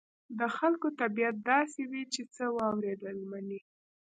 د 0.39 0.41
خلکو 0.57 0.87
طبيعت 1.01 1.35
داسې 1.51 1.81
وي 1.91 2.03
چې 2.13 2.21
څه 2.35 2.43
واورېدل 2.57 3.17
مني. 3.31 3.61